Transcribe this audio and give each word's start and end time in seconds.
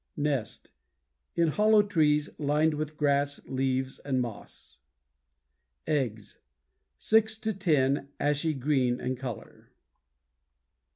NEST 0.17 0.71
In 1.35 1.49
hollow 1.49 1.83
trees, 1.83 2.27
lined 2.39 2.73
with 2.73 2.97
grass, 2.97 3.39
leaves, 3.45 3.99
and 3.99 4.19
moss. 4.19 4.79
EGGS 5.85 6.39
Six 6.97 7.37
to 7.37 7.53
ten, 7.53 8.07
ashy 8.19 8.55
green 8.55 8.99
in 8.99 9.15
color. 9.15 9.69